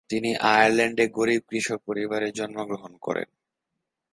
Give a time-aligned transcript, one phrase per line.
[0.09, 3.29] তিনি আয়ারল্যান্ডে গরীব কৃষক পরিবারে জন্মগ্রহণ করেন।